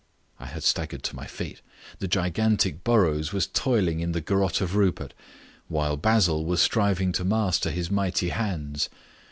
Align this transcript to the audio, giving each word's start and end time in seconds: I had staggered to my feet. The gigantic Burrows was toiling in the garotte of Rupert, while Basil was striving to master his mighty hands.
I 0.39 0.47
had 0.47 0.63
staggered 0.63 1.03
to 1.03 1.15
my 1.15 1.27
feet. 1.27 1.61
The 1.99 2.07
gigantic 2.07 2.83
Burrows 2.83 3.33
was 3.33 3.45
toiling 3.45 3.99
in 3.99 4.13
the 4.13 4.19
garotte 4.19 4.59
of 4.59 4.75
Rupert, 4.75 5.13
while 5.67 5.95
Basil 5.95 6.43
was 6.43 6.59
striving 6.59 7.11
to 7.11 7.23
master 7.23 7.69
his 7.69 7.91
mighty 7.91 8.29
hands. 8.29 8.89